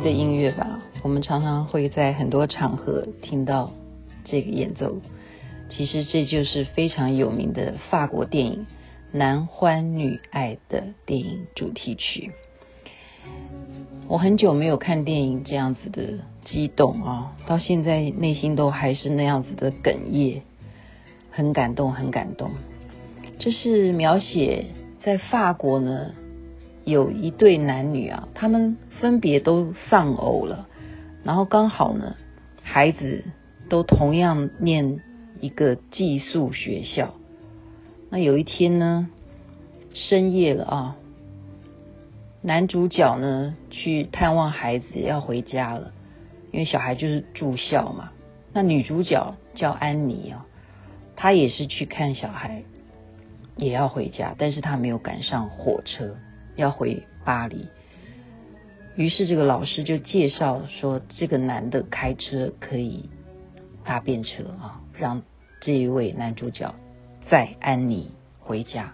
[0.00, 3.72] 的音乐吧，我们常常会在很多场合听到
[4.24, 4.96] 这个演奏。
[5.70, 8.66] 其实这就是非常有名的法国电影
[9.16, 12.32] 《男欢女爱》的电影主题曲。
[14.08, 20.42] 我很久没有看电影这样子的激动啊，到现在内心都还是那样子的哽咽，
[21.30, 22.50] 很感动，很感动。
[23.38, 24.66] 这是描写
[25.02, 26.12] 在法国呢，
[26.84, 30.68] 有一对男女啊，他们分别都丧偶了，
[31.24, 32.16] 然后刚好呢，
[32.62, 33.24] 孩子
[33.68, 35.00] 都同样念
[35.40, 37.14] 一个寄宿学校。
[38.10, 39.08] 那有一天呢，
[39.94, 40.96] 深夜了啊。
[42.42, 45.92] 男主角呢，去探望孩子，要回家了，
[46.52, 48.12] 因为小孩就是住校嘛。
[48.52, 50.46] 那女主角叫安妮啊，
[51.16, 52.62] 她也是去看小孩，
[53.56, 56.16] 也要回家，但是她没有赶上火车，
[56.56, 57.66] 要回巴黎。
[59.00, 63.08] 于是这个老师就介绍说，这个男的开车可以
[63.82, 65.22] 搭便车啊，让
[65.62, 66.74] 这一位男主角
[67.30, 68.92] 载安妮回家。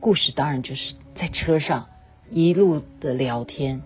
[0.00, 1.88] 故事当然就是在车上。
[2.30, 3.82] 一路的聊天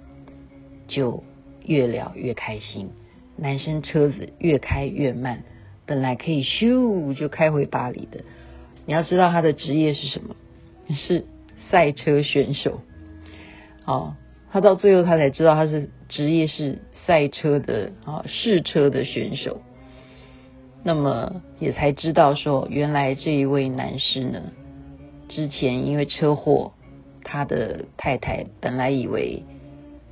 [0.87, 1.25] 就
[1.65, 2.91] 越聊越开心，
[3.37, 5.43] 男生车子越开越慢，
[5.87, 8.23] 本来可以咻就开回巴黎的。
[8.87, 10.37] 你要知道他的职业是什么？
[10.95, 11.25] 是
[11.69, 12.81] 赛车选手。
[13.85, 14.15] 哦，
[14.53, 19.61] 他到最后他才知道他是职业是赛车的啊试车的选手。
[20.84, 24.42] 那么也才知道说，原来这一位男士呢，
[25.28, 26.73] 之前因为车祸。
[27.25, 29.45] 他的太太本来以为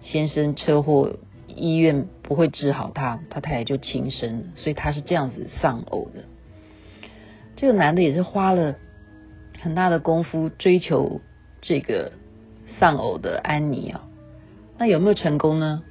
[0.00, 1.16] 先生车祸
[1.48, 6.22] 医院不会治好他，他太太就轻生，所以他是这样子丧偶的。
[7.56, 8.76] 这个男的也是花了
[9.60, 11.20] 很大的功夫追求
[11.60, 12.12] 这个
[12.78, 14.06] 丧偶的安妮啊，
[14.80, 15.82] 那有没有成功呢？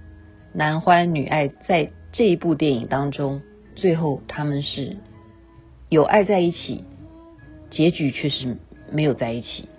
[0.52, 3.44] 男欢女爱在这一部电影当中，
[3.76, 4.98] 最后他们是
[5.90, 6.84] 有爱在一起，
[7.70, 8.58] 结局却是
[8.92, 9.70] 没有在一起。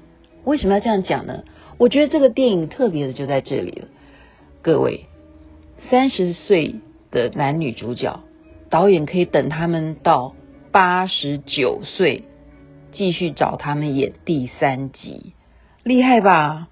[0.45, 1.43] 为什么要这样讲呢？
[1.77, 3.89] 我觉得这个电影特别的就在这里了。
[4.63, 5.07] 各位，
[5.91, 6.77] 三十岁
[7.11, 8.21] 的男女主角，
[8.69, 10.37] 导演可以等他们到
[10.71, 12.23] 八十九岁，
[12.93, 15.33] 继续找他们演第三集，
[15.83, 16.69] 厉害吧？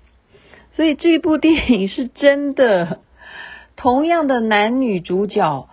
[0.78, 3.00] 所以这部电影是真的。
[3.74, 5.68] 同样的男女主角，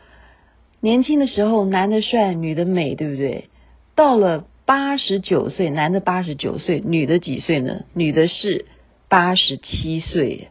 [0.79, 3.49] 年轻的时候男的帅，女的美，对不对？
[3.95, 4.47] 到了。
[4.65, 7.81] 八十九岁，男的八十九岁，女的几岁呢？
[7.93, 8.65] 女的是
[9.07, 10.47] 八十七岁。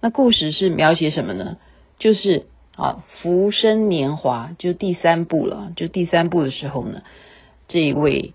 [0.00, 1.58] 那故事是描写什么呢？
[1.98, 5.70] 就是啊，浮生年华，就第三部了。
[5.76, 7.02] 就第三部的时候呢，
[7.68, 8.32] 这一位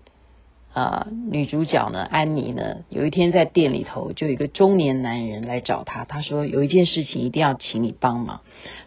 [0.72, 6.04] 啊女主角呢，安妮呢，有一天在店里头，就有一个中年男人来找她。
[6.04, 8.40] 他说有一件事情一定要请你帮忙。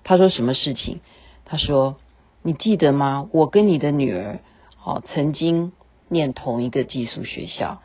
[0.03, 0.99] 他说什么事情？
[1.45, 1.97] 他说
[2.41, 3.29] 你记得吗？
[3.31, 4.39] 我跟你的女儿
[4.83, 5.71] 哦，曾经。
[6.13, 7.81] 念同一个寄宿学校，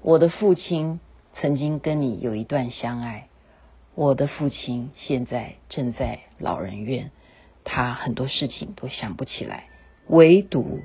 [0.00, 0.98] 我的父亲
[1.34, 3.28] 曾经跟你有一段相爱，
[3.94, 7.10] 我的父亲现在正在老人院，
[7.62, 9.66] 他很多事情都想不起来，
[10.06, 10.78] 唯独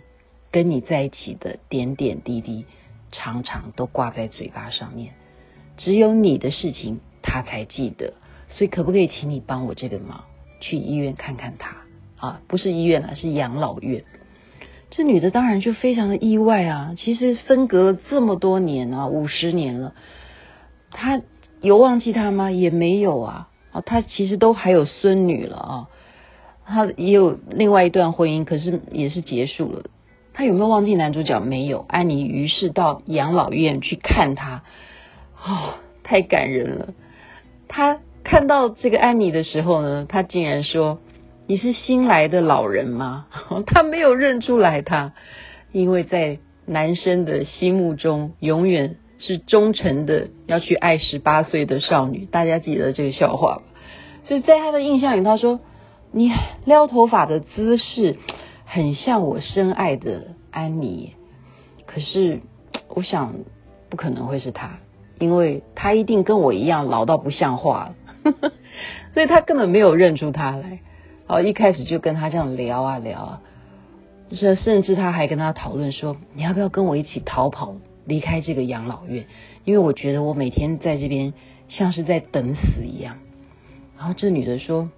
[0.55, 2.63] 跟你在一起的点点滴滴，
[3.11, 5.11] 常常都挂在嘴巴上面，
[5.75, 8.13] 只有你的事情他才记得，
[8.51, 10.23] 所以可不可以请你帮我这个忙，
[10.61, 11.75] 去医院看看他
[12.25, 12.41] 啊？
[12.47, 14.05] 不是医院了，是养老院。
[14.91, 16.95] 这女的当然就非常的意外啊！
[16.97, 19.94] 其实分隔了这么多年啊，五十年了，
[20.89, 21.21] 她
[21.59, 22.49] 有忘记他吗？
[22.49, 23.49] 也没有啊！
[23.73, 25.89] 啊，她其实都还有孙女了啊，
[26.65, 29.83] 她也有另外一段婚姻，可是也是结束了。
[30.35, 31.40] 她有没有忘记男主角？
[31.40, 31.85] 没有。
[31.88, 34.62] 安妮于是到养老院去看他，
[35.44, 36.90] 哦，太感人了。
[37.68, 41.00] 他看到这个安妮的时候呢，他竟然说。
[41.47, 43.28] 你是新来的老人吗？
[43.68, 45.13] 他没有认出来他，
[45.71, 52.25] 因为在男生的心目中，永远是忠诚的，要去爱十八岁的少女。
[52.25, 53.62] 大家记得这个笑话吧？
[54.25, 55.59] 所以在他的印象里，他说
[56.12, 56.31] ：“你
[56.65, 58.18] 撩头发的姿势
[58.65, 61.13] 很像我深爱的安妮。”
[61.86, 62.40] 可是
[62.90, 63.36] 我想
[63.90, 64.80] 不可能会是他，
[65.19, 67.92] 因为他一定跟我一样老到不像话
[68.24, 68.31] 了，
[69.13, 70.80] 所以他根本没有认出他来。
[71.28, 73.42] 哦，一开始就跟他这样聊啊聊啊，
[74.30, 77.75] 就是甚至他还跟他讨论说，你要不要跟我一起逃跑
[78.06, 79.25] 离开这个养老院？
[79.63, 81.34] 因为我觉得我每天在这边
[81.69, 83.18] 像是在等死一样。
[83.98, 84.90] 然后这女的说，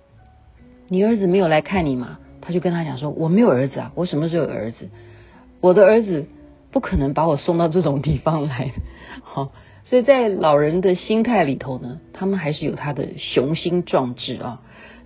[0.88, 2.20] 你儿子没有来看你吗？
[2.42, 4.90] 他就跟他讲说，我没有儿子啊，我什么时候有儿子？
[5.68, 6.26] 我的儿子
[6.72, 8.72] 不可能把我送到这种地方来。
[9.22, 9.52] 好，
[9.84, 14.62] 所以在老人的心态里头呢，他们还是有他的雄心壮志啊。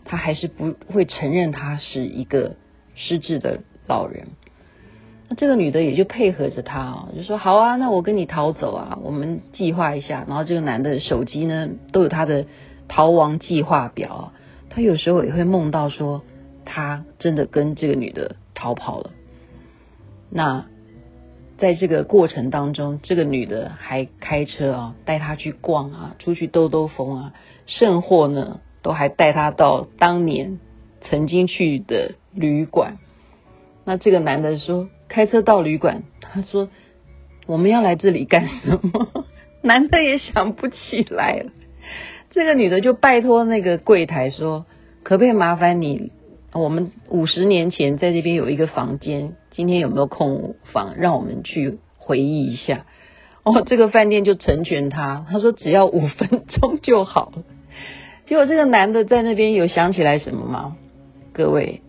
[0.05, 2.55] 他还是不会承认他是一个
[2.93, 4.27] 失智的老人。
[5.29, 10.25] 那这个女的也就配合着他啊，就说好啊，那我跟你逃走啊，我们计划一下。
[10.27, 12.45] 然后这个男的手机呢都有他的
[12.87, 14.33] 逃亡计划表，
[14.69, 16.21] 他有时候也会梦到说
[16.65, 19.09] 他真的跟这个女的逃跑了。
[20.31, 20.65] 那
[21.57, 27.33] 在这个过程当中，这个女的还开车啊带他去逛啊，出去兜兜风啊，
[27.67, 30.59] 甚或呢都还带他到当年
[31.01, 32.97] 曾经去的旅馆。
[33.85, 34.89] 那这个男的说。
[35.13, 36.69] 开车到旅馆，他说
[37.45, 39.25] ：“我们要来这里干什么？”
[39.61, 41.51] 男的也想不起来了。
[42.29, 44.65] 这个女的就拜托那个柜台说
[45.03, 46.13] ：“可不可以麻烦你？
[46.53, 52.86] 我们五十年前在这边有一个房间，今天有没有空房，让我们去回忆一下？”
[53.44, 57.44] 哦，这个饭店就成全他，他说只要五分钟就好了。
[58.27, 60.77] 结果这个男的在那边有想起来什么吗？
[61.33, 61.81] 各位，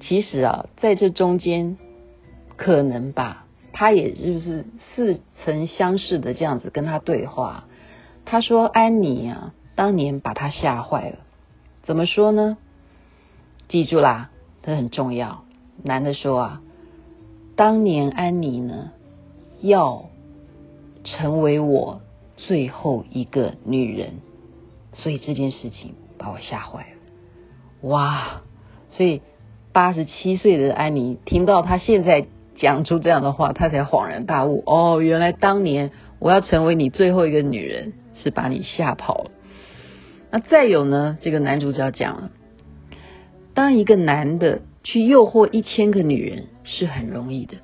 [0.00, 1.76] 其实啊，在这中间。
[2.56, 4.64] 可能吧，他也就是
[4.96, 7.66] 似曾相识的这样子跟他对话。
[8.24, 11.18] 他说：“安妮啊，当年把他吓坏了。
[11.84, 12.58] 怎么说呢？
[13.68, 14.30] 记住啦，
[14.62, 15.44] 这很重要。”
[15.82, 16.62] 男的说：“啊，
[17.56, 18.90] 当年安妮呢，
[19.60, 20.06] 要
[21.04, 22.00] 成为我
[22.36, 24.14] 最后一个女人，
[24.92, 27.88] 所以这件事情把我吓坏了。
[27.88, 28.42] 哇！
[28.90, 29.22] 所以
[29.72, 32.26] 八十七岁的安妮听到他现在。”
[32.60, 34.64] 讲出这样的话，他才恍然大悟。
[34.66, 39.30] 哦，原来当年我要成为你最后一个女人，是把你吓跑了。
[40.32, 41.18] 那再有呢？
[41.20, 42.30] 这个男主角讲了，
[43.58, 47.56] 当一个男的去诱惑一千个女人是很容易的，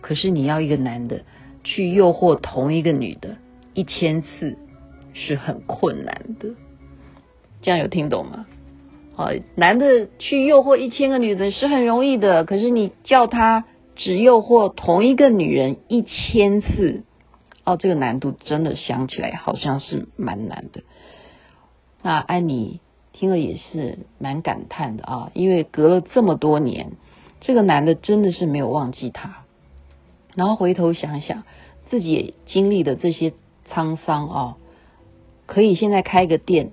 [0.00, 1.22] 可是你要一个男的
[1.64, 3.36] 去诱惑同一个女的
[3.74, 4.56] 一千次
[5.12, 6.50] 是很困难的。
[7.60, 8.46] 这样有听懂吗？
[9.16, 13.64] 好，男的去诱惑一千个女人是很容易的，可是你叫他。
[13.96, 17.02] 只诱惑同一个女人一千次，
[17.64, 20.82] 哦，这个难度真的想起来好像是蛮难的。
[22.00, 22.80] 那安妮
[23.20, 26.92] 听了也是蛮感叹的啊，因为隔了这么多年，
[27.42, 29.44] 这个男的真的是没有忘记她。
[30.34, 31.42] 然后回头想想，
[31.90, 33.34] 自己也经历的这些
[33.70, 34.56] 沧桑啊，
[35.44, 36.70] 可以现在开个店，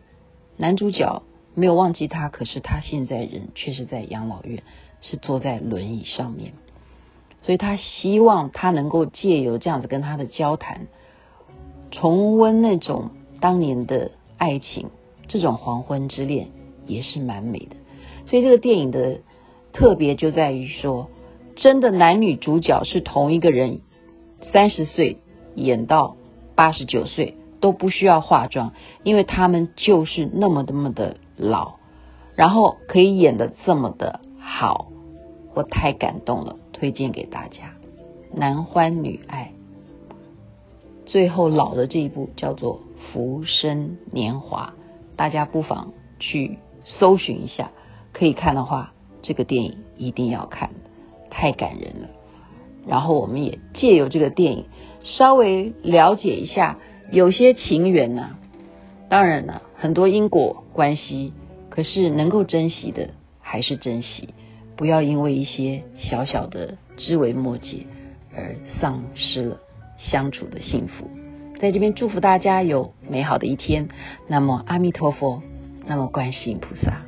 [0.55, 1.21] 男主角
[1.53, 4.63] 没有忘记他，可是他现在人却是在养老院，
[5.01, 6.53] 是坐在轮椅上面。
[7.41, 10.87] 所以他希望他能够借由这样子跟他的交谈，
[11.91, 13.11] 重温那种
[13.41, 14.87] 当年的爱情，
[15.27, 16.49] 这种黄昏之恋
[16.85, 17.75] 也是蛮美的。
[18.27, 19.19] 所以这个电影的
[19.73, 21.09] 特别就在于说，
[21.55, 23.81] 真的男女主角是同一个人，
[24.51, 25.17] 三十岁
[25.55, 26.17] 演到
[26.55, 31.75] 八十九岁都不需要化妆，因为他们就是那么那么的老，
[32.35, 34.91] 然后可以演得这么的好，
[35.53, 36.57] 我太感动了。
[36.79, 37.73] 推荐给大家，
[38.35, 39.51] 男欢女爱，
[41.07, 42.75] 最后老的这一部叫做
[43.11, 44.75] 《浮生年华》，
[45.17, 47.71] 大家不妨去搜寻一下，
[48.13, 50.69] 可以看的话，这个电影一定要看，
[51.29, 52.07] 太感人了。
[52.87, 54.65] 然后我们也借由这个电影，
[55.03, 56.77] 稍微了解一下
[57.11, 58.37] 有些情缘呢、
[59.09, 61.33] 当然了，很多因果关系，
[61.69, 63.09] 可是能够珍惜的
[63.41, 64.29] 还是珍惜。
[64.77, 67.87] 不要因为一些小小的枝微末节
[68.35, 69.57] 而丧失了
[69.97, 71.09] 相处的幸福。
[71.59, 73.89] 在这边祝福大家有美好的一天。
[74.27, 75.41] 那么阿弥陀佛
[75.85, 77.01] 那么观世音菩萨。